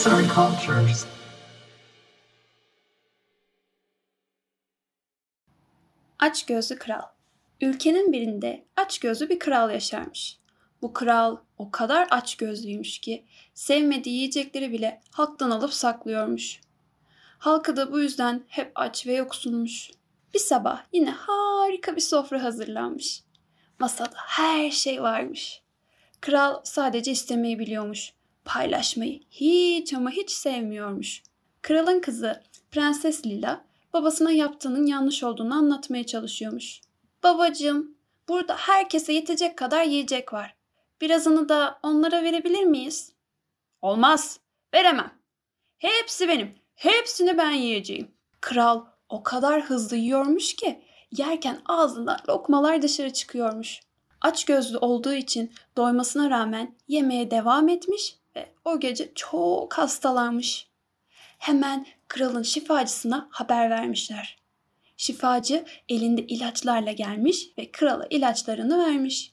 arts 0.00 0.06
and 0.06 0.28
cultures. 0.34 1.06
Aç 6.18 6.46
gözlü 6.46 6.78
kral. 6.78 7.02
Ülkenin 7.60 8.12
birinde 8.12 8.64
aç 8.76 8.98
gözlü 8.98 9.28
bir 9.28 9.38
kral 9.38 9.70
yaşarmış. 9.70 10.38
Bu 10.82 10.92
kral 10.92 11.36
o 11.58 11.70
kadar 11.70 12.08
aç 12.10 12.36
gözlüymüş 12.36 12.98
ki 12.98 13.24
sevmediği 13.54 14.16
yiyecekleri 14.16 14.72
bile 14.72 15.00
halktan 15.10 15.50
alıp 15.50 15.72
saklıyormuş. 15.72 16.60
Halkı 17.38 17.76
da 17.76 17.92
bu 17.92 18.00
yüzden 18.00 18.44
hep 18.48 18.72
aç 18.74 19.06
ve 19.06 19.14
yoksulmuş. 19.14 19.90
Bir 20.34 20.38
sabah 20.38 20.82
yine 20.92 21.10
harika 21.10 21.96
bir 21.96 22.00
sofra 22.00 22.42
hazırlanmış. 22.42 23.22
Masada 23.78 24.16
her 24.16 24.70
şey 24.70 25.02
varmış. 25.02 25.62
Kral 26.20 26.60
sadece 26.64 27.10
istemeyi 27.10 27.58
biliyormuş. 27.58 28.12
Paylaşmayı 28.44 29.20
hiç 29.30 29.94
ama 29.94 30.10
hiç 30.10 30.30
sevmiyormuş. 30.30 31.22
Kralın 31.62 32.00
kızı 32.00 32.42
Prenses 32.70 33.26
Lila 33.26 33.64
babasına 33.92 34.32
yaptığının 34.32 34.86
yanlış 34.86 35.22
olduğunu 35.22 35.54
anlatmaya 35.54 36.06
çalışıyormuş. 36.06 36.80
Babacığım, 37.22 37.94
burada 38.28 38.56
herkese 38.56 39.12
yetecek 39.12 39.58
kadar 39.58 39.84
yiyecek 39.84 40.32
var. 40.32 40.56
Birazını 41.00 41.48
da 41.48 41.78
onlara 41.82 42.22
verebilir 42.22 42.64
miyiz? 42.64 43.12
Olmaz, 43.82 44.40
veremem. 44.74 45.12
Hepsi 45.78 46.28
benim. 46.28 46.54
Hepsini 46.74 47.38
ben 47.38 47.50
yiyeceğim. 47.50 48.10
Kral 48.40 48.84
o 49.08 49.22
kadar 49.22 49.62
hızlı 49.62 49.96
yiyormuş 49.96 50.56
ki 50.56 50.80
yerken 51.12 51.60
ağzından 51.66 52.18
lokmalar 52.28 52.82
dışarı 52.82 53.12
çıkıyormuş. 53.12 53.80
Aç 54.20 54.44
gözlü 54.44 54.78
olduğu 54.78 55.14
için 55.14 55.52
doymasına 55.76 56.30
rağmen 56.30 56.76
yemeye 56.88 57.30
devam 57.30 57.68
etmiş 57.68 58.19
ve 58.36 58.52
o 58.64 58.80
gece 58.80 59.14
çok 59.14 59.78
hastalanmış. 59.78 60.68
Hemen 61.38 61.86
kralın 62.08 62.42
şifacısına 62.42 63.28
haber 63.30 63.70
vermişler. 63.70 64.38
Şifacı 64.96 65.64
elinde 65.88 66.22
ilaçlarla 66.22 66.92
gelmiş 66.92 67.48
ve 67.58 67.72
krala 67.72 68.06
ilaçlarını 68.10 68.86
vermiş. 68.86 69.32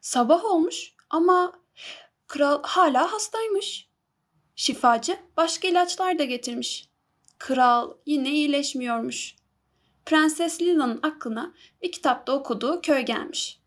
Sabah 0.00 0.44
olmuş 0.44 0.94
ama 1.10 1.52
kral 2.26 2.62
hala 2.62 3.12
hastaymış. 3.12 3.88
Şifacı 4.56 5.16
başka 5.36 5.68
ilaçlar 5.68 6.18
da 6.18 6.24
getirmiş. 6.24 6.88
Kral 7.38 7.94
yine 8.06 8.30
iyileşmiyormuş. 8.30 9.36
Prenses 10.06 10.60
Lila'nın 10.62 11.00
aklına 11.02 11.54
bir 11.82 11.92
kitapta 11.92 12.32
okuduğu 12.32 12.80
köy 12.80 13.00
gelmiş. 13.00 13.60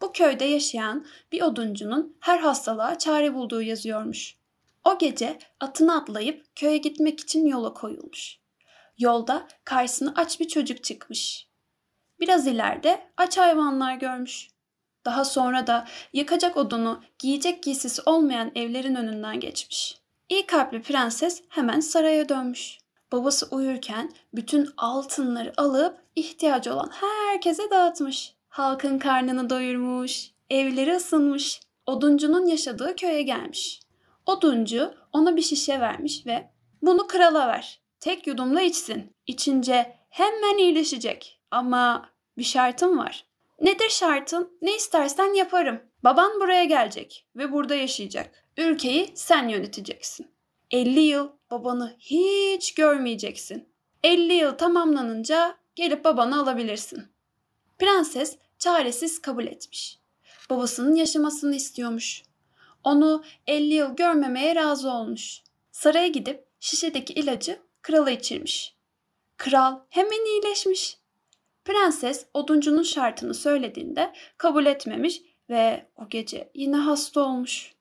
Bu 0.00 0.12
köyde 0.12 0.44
yaşayan 0.44 1.06
bir 1.32 1.42
oduncunun 1.42 2.16
her 2.20 2.38
hastalığa 2.38 2.98
çare 2.98 3.34
bulduğu 3.34 3.62
yazıyormuş. 3.62 4.36
O 4.84 4.98
gece 4.98 5.38
atını 5.60 5.96
atlayıp 5.96 6.56
köye 6.56 6.76
gitmek 6.76 7.20
için 7.20 7.46
yola 7.46 7.74
koyulmuş. 7.74 8.38
Yolda 8.98 9.48
karşısına 9.64 10.12
aç 10.16 10.40
bir 10.40 10.48
çocuk 10.48 10.84
çıkmış. 10.84 11.48
Biraz 12.20 12.46
ileride 12.46 13.00
aç 13.16 13.38
hayvanlar 13.38 13.94
görmüş. 13.94 14.48
Daha 15.04 15.24
sonra 15.24 15.66
da 15.66 15.86
yakacak 16.12 16.56
odunu, 16.56 17.02
giyecek 17.18 17.62
giysisi 17.62 18.02
olmayan 18.06 18.52
evlerin 18.54 18.94
önünden 18.94 19.40
geçmiş. 19.40 19.98
İyi 20.28 20.46
kalpli 20.46 20.82
prenses 20.82 21.42
hemen 21.48 21.80
saraya 21.80 22.28
dönmüş. 22.28 22.78
Babası 23.12 23.46
uyurken 23.50 24.12
bütün 24.34 24.68
altınları 24.76 25.52
alıp 25.56 25.98
ihtiyacı 26.16 26.74
olan 26.74 26.90
herkese 26.92 27.70
dağıtmış. 27.70 28.34
Halkın 28.50 28.98
karnını 28.98 29.50
doyurmuş, 29.50 30.30
evleri 30.50 30.96
ısınmış. 30.96 31.60
Oduncunun 31.86 32.46
yaşadığı 32.46 32.96
köye 32.96 33.22
gelmiş. 33.22 33.80
Oduncu 34.26 34.94
ona 35.12 35.36
bir 35.36 35.42
şişe 35.42 35.80
vermiş 35.80 36.26
ve 36.26 36.50
bunu 36.82 37.06
krala 37.06 37.48
ver. 37.48 37.80
Tek 38.00 38.26
yudumla 38.26 38.60
içsin. 38.60 39.12
İçince 39.26 39.96
hemen 40.08 40.58
iyileşecek. 40.58 41.40
Ama 41.50 42.08
bir 42.38 42.44
şartım 42.44 42.98
var. 42.98 43.24
Nedir 43.60 43.88
şartın? 43.88 44.58
Ne 44.62 44.76
istersen 44.76 45.34
yaparım. 45.34 45.80
Baban 46.04 46.40
buraya 46.40 46.64
gelecek 46.64 47.26
ve 47.36 47.52
burada 47.52 47.74
yaşayacak. 47.74 48.44
Ülkeyi 48.56 49.10
sen 49.14 49.48
yöneteceksin. 49.48 50.30
50 50.70 51.00
yıl 51.00 51.28
babanı 51.50 51.96
hiç 51.98 52.74
görmeyeceksin. 52.74 53.68
50 54.04 54.32
yıl 54.32 54.52
tamamlanınca 54.52 55.56
gelip 55.76 56.04
babanı 56.04 56.40
alabilirsin. 56.42 57.10
Prenses 57.80 58.38
çaresiz 58.58 59.22
kabul 59.22 59.46
etmiş. 59.46 59.98
Babasının 60.50 60.94
yaşamasını 60.94 61.56
istiyormuş. 61.56 62.22
Onu 62.84 63.24
50 63.46 63.74
yıl 63.74 63.96
görmemeye 63.96 64.54
razı 64.54 64.90
olmuş. 64.90 65.42
Saraya 65.72 66.06
gidip 66.06 66.44
şişedeki 66.60 67.12
ilacı 67.12 67.58
krala 67.82 68.10
içirmiş. 68.10 68.74
Kral 69.36 69.78
hemen 69.90 70.26
iyileşmiş. 70.26 70.98
Prenses 71.64 72.26
oduncunun 72.34 72.82
şartını 72.82 73.34
söylediğinde 73.34 74.12
kabul 74.38 74.66
etmemiş 74.66 75.22
ve 75.50 75.86
o 75.96 76.08
gece 76.08 76.50
yine 76.54 76.76
hasta 76.76 77.20
olmuş. 77.20 77.74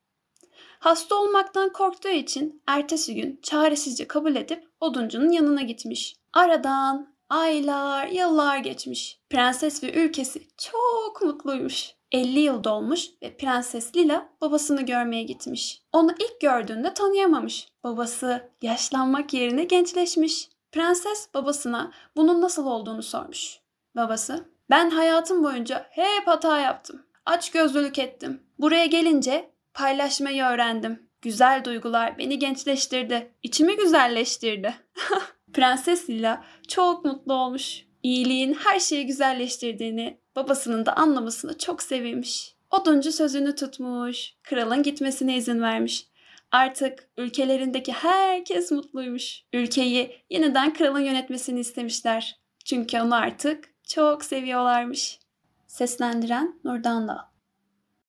Hasta 0.79 1.15
olmaktan 1.15 1.73
korktuğu 1.73 2.09
için 2.09 2.61
ertesi 2.67 3.15
gün 3.15 3.39
çaresizce 3.43 4.07
kabul 4.07 4.35
edip 4.35 4.67
oduncunun 4.79 5.31
yanına 5.31 5.61
gitmiş. 5.61 6.15
Aradan 6.33 7.18
aylar, 7.29 8.07
yıllar 8.07 8.57
geçmiş. 8.57 9.19
Prenses 9.29 9.83
ve 9.83 9.93
ülkesi 9.93 10.47
çok 10.57 11.21
mutluymuş. 11.21 11.93
50 12.11 12.39
yıl 12.39 12.63
dolmuş 12.63 13.09
ve 13.23 13.37
Prenses 13.37 13.95
Lila 13.95 14.29
babasını 14.41 14.81
görmeye 14.85 15.23
gitmiş. 15.23 15.81
Onu 15.93 16.11
ilk 16.11 16.41
gördüğünde 16.41 16.93
tanıyamamış. 16.93 17.67
Babası 17.83 18.49
yaşlanmak 18.61 19.33
yerine 19.33 19.63
gençleşmiş. 19.63 20.49
Prenses 20.71 21.33
babasına 21.33 21.91
bunun 22.15 22.41
nasıl 22.41 22.65
olduğunu 22.65 23.03
sormuş. 23.03 23.59
Babası, 23.95 24.45
ben 24.69 24.89
hayatım 24.89 25.43
boyunca 25.43 25.87
hep 25.89 26.27
hata 26.27 26.59
yaptım. 26.59 27.05
Aç 27.25 27.51
gözlülük 27.51 27.99
ettim. 27.99 28.43
Buraya 28.59 28.85
gelince 28.85 29.51
paylaşmayı 29.73 30.43
öğrendim. 30.43 31.09
Güzel 31.21 31.63
duygular 31.63 32.17
beni 32.17 32.39
gençleştirdi. 32.39 33.33
İçimi 33.43 33.75
güzelleştirdi. 33.75 34.73
Prenses 35.53 36.09
Lila 36.09 36.43
çok 36.67 37.05
mutlu 37.05 37.33
olmuş. 37.33 37.85
İyiliğin 38.03 38.53
her 38.53 38.79
şeyi 38.79 39.05
güzelleştirdiğini, 39.05 40.17
babasının 40.35 40.85
da 40.85 40.93
anlamasını 40.95 41.57
çok 41.57 41.81
sevinmiş. 41.81 42.55
Oduncu 42.71 43.11
sözünü 43.11 43.55
tutmuş, 43.55 44.33
kralın 44.43 44.83
gitmesine 44.83 45.37
izin 45.37 45.61
vermiş. 45.61 46.07
Artık 46.51 47.09
ülkelerindeki 47.17 47.91
herkes 47.91 48.71
mutluymuş. 48.71 49.43
Ülkeyi 49.53 50.15
yeniden 50.29 50.73
kralın 50.73 50.99
yönetmesini 50.99 51.59
istemişler. 51.59 52.39
Çünkü 52.65 53.01
onu 53.01 53.15
artık 53.15 53.69
çok 53.83 54.23
seviyorlarmış. 54.23 55.19
Seslendiren 55.67 56.59
Nurdan 56.63 57.07